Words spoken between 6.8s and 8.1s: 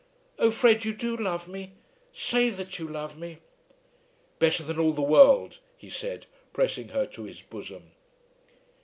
her to his bosom.